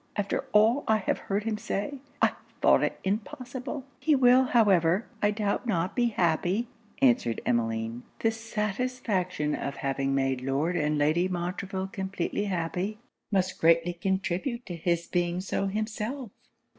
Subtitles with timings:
[0.15, 5.29] After all I have heard him say, I thought it impossible!' 'He will however, I
[5.29, 6.67] doubt not, be happy,'
[7.03, 8.01] answered Emmeline.
[8.17, 12.97] 'The satisfaction of having made Lord and Lady Montreville completely happy,
[13.31, 16.31] must greatly contribute to his being so himself.'